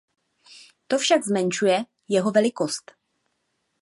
To 0.87 0.97
však 0.99 1.23
zmenšuje 1.27 1.83
jeho 2.07 2.31
velikost. 2.31 2.91